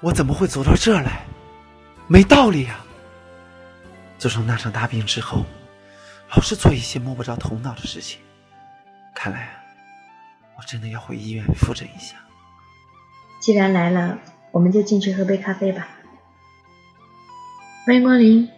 [0.00, 1.24] 我怎么会走到这儿来？
[2.06, 2.80] 没道理呀！
[4.16, 5.44] 自从那场大病之后，
[6.30, 8.20] 老是做一些摸不着头脑的事情。
[9.14, 9.50] 看来啊，
[10.56, 12.16] 我真的要回医院复诊一下。
[13.40, 14.18] 既然来了，
[14.50, 15.88] 我们就进去喝杯咖啡吧。
[17.84, 18.48] 欢迎光临，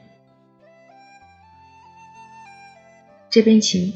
[3.29, 3.93] 这边请。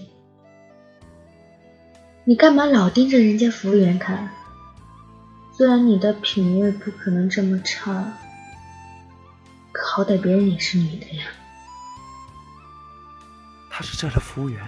[2.24, 4.30] 你干嘛老盯着人家服务员看？
[5.56, 8.12] 虽然你的品味不可能这么差，
[9.70, 11.26] 可好歹别人也是女的呀。
[13.70, 14.60] 他是这儿的服务员，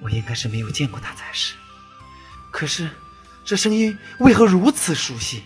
[0.00, 1.54] 我应该是没有见过他才是。
[2.50, 2.90] 可是，
[3.44, 5.44] 这声音为何如此熟悉？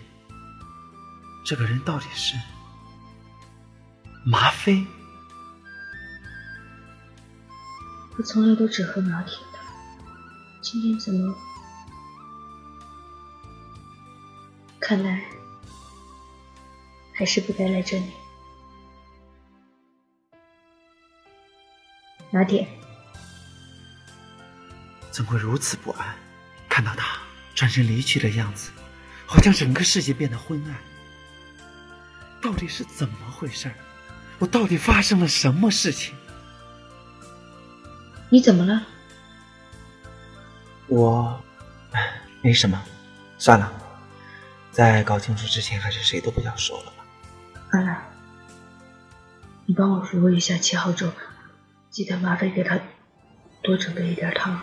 [1.45, 2.35] 这个人到底是
[4.25, 4.87] 麻飞？
[8.17, 9.59] 我从来都只喝拿铁的，
[10.63, 11.35] 今天怎么？
[14.89, 15.23] 看来
[17.15, 18.11] 还是不该来这里。
[22.31, 22.67] 拿铁，
[25.11, 26.17] 怎会如此不安？
[26.71, 27.19] 看到他
[27.55, 28.71] 转身离去的样子，
[29.27, 30.75] 好像整个世界变得昏暗。
[32.41, 33.71] 到底是怎么回事？
[34.39, 36.15] 我到底发生了什么事情？
[38.31, 38.87] 你怎么了？
[40.87, 41.45] 我，
[42.41, 42.83] 没什么，
[43.37, 43.78] 算了。
[44.79, 47.05] 在搞清楚之前，还是谁都不要说了吧。
[47.69, 48.01] 好了，
[49.67, 51.13] 你帮我服务一下七号桌，
[51.91, 52.79] 记得麻烦给他
[53.61, 54.61] 多准备一点汤，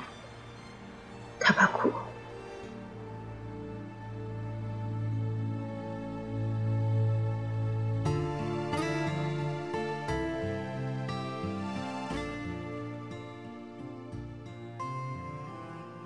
[1.37, 1.91] 他怕苦。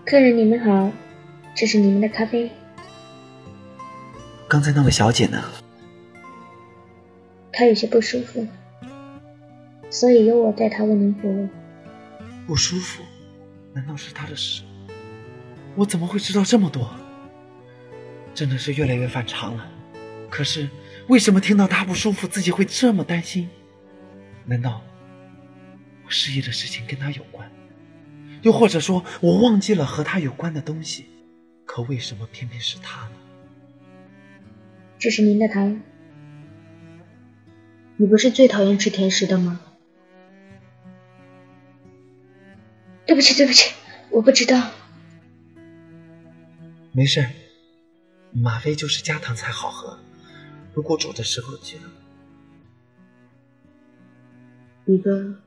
[0.03, 0.91] 客人你们好，
[1.55, 2.51] 这是你们的咖啡。
[4.49, 5.43] 刚才那位小姐呢？
[7.53, 8.47] 她有些不舒服，
[9.91, 11.47] 所以由我代她为您服务。
[12.47, 13.03] 不舒服？
[13.73, 14.63] 难道是她的事？
[15.75, 16.91] 我怎么会知道这么多？
[18.33, 19.69] 真的是越来越反常了。
[20.31, 20.67] 可是
[21.07, 23.47] 为什么听到她不舒服，自己会这么担心？
[24.45, 24.81] 难道
[26.03, 27.47] 我失忆的事情跟她有关？
[28.41, 31.05] 又或者说我忘记了和她有关的东西？
[31.65, 33.11] 可为什么偏偏是她呢？
[34.99, 35.81] 这是您的糖。
[37.95, 39.61] 你不是最讨厌吃甜食的吗？
[43.05, 43.73] 对不起，对不起，
[44.11, 44.71] 我不知道。
[46.91, 47.25] 没事，
[48.33, 49.97] 吗啡就是加糖才好喝。
[50.73, 51.77] 如果煮的时候就……
[54.85, 55.41] 宇哥，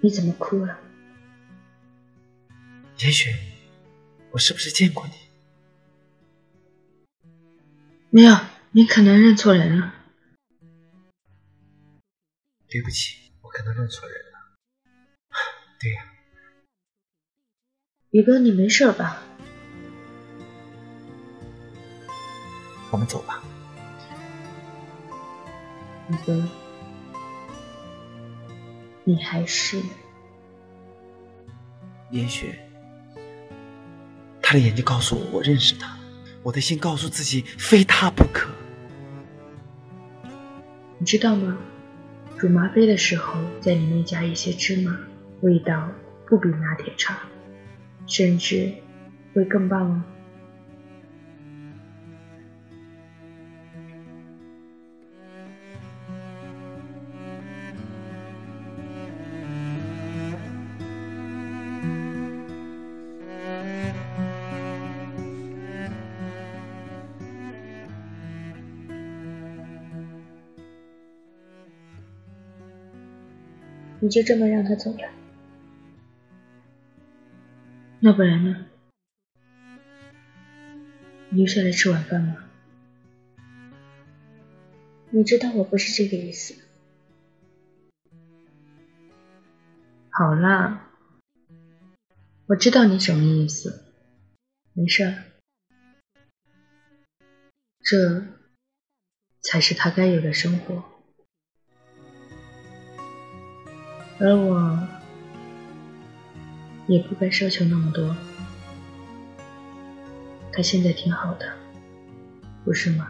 [0.00, 0.78] 你怎么哭了？
[3.00, 3.34] 也许
[4.30, 5.12] 我是不是见过你？
[8.14, 8.32] 没有，
[8.70, 9.92] 你可能认错人了。
[12.68, 14.54] 对不起，我可能认错人了。
[15.80, 16.06] 对呀，
[18.10, 19.20] 宇哥，你没事吧？
[22.92, 23.42] 我们走吧。
[26.08, 26.48] 宇哥，
[29.02, 29.82] 你还是……
[32.12, 32.54] 也许，
[34.40, 35.98] 他的眼睛告诉我，我认识他。
[36.44, 38.48] 我的心告诉自己，非他不可。
[40.98, 41.58] 你知道吗？
[42.38, 44.96] 煮麻啡的时候，在里面加一些芝麻，
[45.40, 45.88] 味道
[46.28, 47.18] 不比拿铁差，
[48.06, 48.72] 甚至
[49.34, 50.02] 会更棒哦。
[74.00, 75.10] 你就这么让他走了？
[78.00, 78.66] 那不然呢？
[81.30, 82.36] 你留下来吃晚饭吗？
[85.10, 86.54] 你知道我不是这个意思。
[90.10, 90.90] 好啦，
[92.46, 93.84] 我知道你什么意思。
[94.74, 95.14] 没事，
[97.80, 98.26] 这
[99.40, 100.84] 才是他该有的生活。
[104.20, 104.78] 而我
[106.86, 108.16] 也不该奢求那么多。
[110.52, 111.52] 他现在挺好的，
[112.64, 113.08] 不是吗？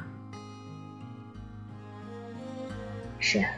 [3.19, 3.51] 是啊，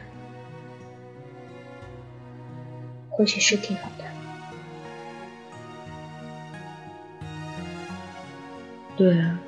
[3.09, 4.05] 或许是挺好的。
[8.97, 9.39] 对啊，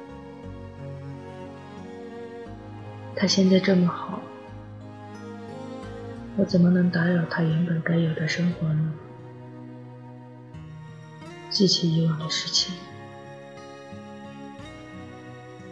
[3.15, 4.18] 他现在这么好，
[6.39, 8.93] 我怎么能打扰他原本该有的生活呢？
[11.49, 12.73] 记起以往的事情。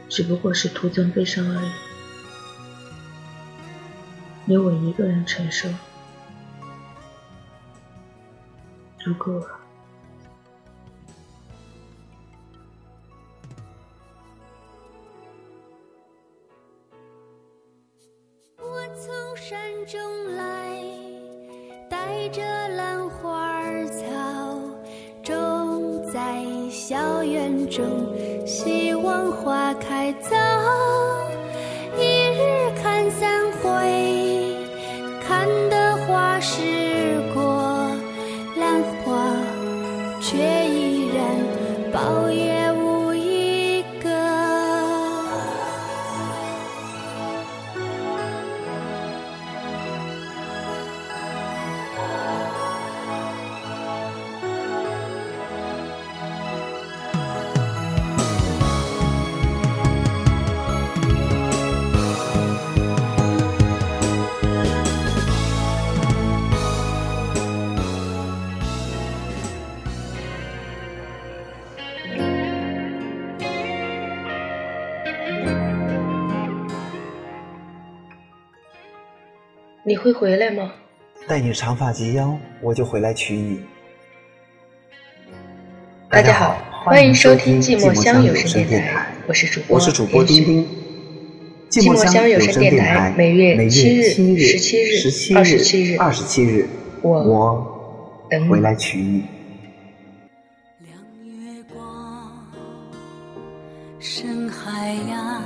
[0.09, 1.71] 只不过是徒增悲伤而已，
[4.51, 5.69] 由我一个人承受，
[8.99, 9.47] 足够了。
[26.87, 27.83] 校园中。
[28.45, 30.37] 希望花开早，
[31.99, 32.01] 一
[32.31, 33.67] 日看三回，
[35.27, 37.91] 看得花时过，
[38.57, 39.35] 兰花
[40.21, 41.19] 却依然
[41.91, 42.86] 苞也无
[79.83, 80.73] 你会回来吗？
[81.27, 83.61] 待你长发及腰，我就回来娶你。
[86.09, 90.67] 大家好，欢迎收听寂寞乡有声电台，我是主播我是主播丁丁。
[91.69, 94.03] 寂寞乡有声电台每月七日、
[94.39, 96.67] 十七日、二十七日、二十七日，
[97.01, 99.23] 我我等你回来娶你。
[104.87, 105.43] 太阳，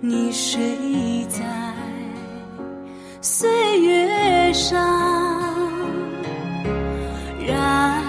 [0.00, 1.40] 你睡在
[3.20, 4.76] 岁月上，
[7.46, 8.02] 染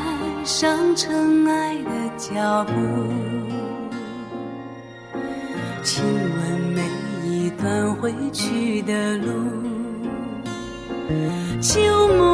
[0.44, 2.74] 上尘埃的脚步，
[5.84, 6.82] 亲吻每
[7.30, 9.28] 一段回去的路。
[11.62, 12.25] 旧梦